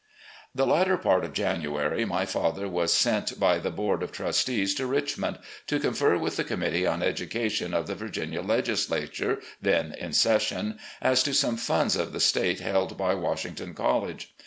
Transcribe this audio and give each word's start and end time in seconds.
The 0.55 0.65
latter 0.65 0.97
part 0.97 1.23
of 1.23 1.31
January 1.33 2.05
my 2.05 2.25
father 2.25 2.67
was 2.67 2.91
sent 2.91 3.39
by 3.39 3.59
the 3.59 3.69
board 3.69 4.01
of 4.01 4.11
trustees 4.11 4.73
to 4.73 4.87
Richmond 4.87 5.37
to 5.67 5.79
confer 5.79 6.17
with 6.17 6.37
the 6.37 6.43
Committee 6.43 6.87
on 6.87 7.03
Education 7.03 7.71
of 7.75 7.85
the 7.85 7.93
Virginia 7.93 8.41
Legislature, 8.41 9.39
then 9.61 9.93
in 9.93 10.11
session, 10.13 10.79
as 11.03 11.21
to 11.21 11.35
some 11.35 11.55
funds 11.55 11.95
of 11.95 12.13
the 12.13 12.19
State 12.19 12.61
held 12.61 12.97
by 12.97 13.13
Washington 13.13 13.75
College. 13.75 14.33